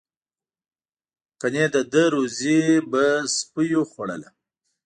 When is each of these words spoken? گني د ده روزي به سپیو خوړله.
گني 1.41 1.65
د 1.75 1.77
ده 1.91 2.03
روزي 2.13 2.61
به 2.91 3.05
سپیو 3.35 3.81
خوړله. 3.91 4.29